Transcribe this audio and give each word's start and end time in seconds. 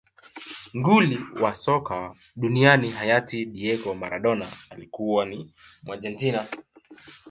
nguli 0.77 1.19
wa 1.41 1.55
soka 1.55 2.15
duniani 2.35 2.89
hayati 2.89 3.45
diego 3.45 3.93
maradona 3.93 4.47
alikuwa 4.69 5.25
ni 5.25 5.53
muargentina 5.83 6.47